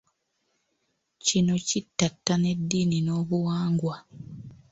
Kino 1.25 1.53
kittattana 1.67 2.47
eddiini 2.55 2.97
n'obuwangwa. 3.01 3.95